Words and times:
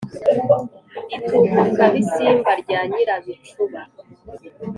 I 1.17 1.19
Tubuka-bisimba 1.27 2.51
rya 2.61 2.79
Nyirabicuba 2.89 3.81